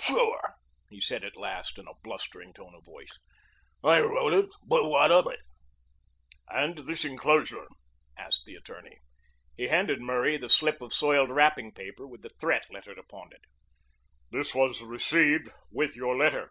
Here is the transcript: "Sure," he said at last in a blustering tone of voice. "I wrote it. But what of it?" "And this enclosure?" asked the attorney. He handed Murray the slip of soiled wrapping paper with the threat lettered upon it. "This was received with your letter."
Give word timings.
"Sure," 0.00 0.56
he 0.90 1.00
said 1.00 1.22
at 1.22 1.36
last 1.36 1.78
in 1.78 1.86
a 1.86 1.92
blustering 2.02 2.52
tone 2.52 2.74
of 2.74 2.84
voice. 2.84 3.16
"I 3.84 4.00
wrote 4.00 4.32
it. 4.32 4.50
But 4.66 4.86
what 4.86 5.12
of 5.12 5.28
it?" 5.30 5.38
"And 6.48 6.78
this 6.78 7.04
enclosure?" 7.04 7.68
asked 8.18 8.42
the 8.44 8.56
attorney. 8.56 8.98
He 9.56 9.68
handed 9.68 10.00
Murray 10.00 10.36
the 10.36 10.50
slip 10.50 10.82
of 10.82 10.92
soiled 10.92 11.30
wrapping 11.30 11.74
paper 11.74 12.08
with 12.08 12.22
the 12.22 12.30
threat 12.40 12.66
lettered 12.72 12.98
upon 12.98 13.28
it. 13.34 13.42
"This 14.32 14.52
was 14.52 14.82
received 14.82 15.48
with 15.70 15.94
your 15.94 16.16
letter." 16.16 16.50